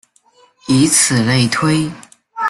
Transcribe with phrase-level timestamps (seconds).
[0.67, 1.91] 以此类推。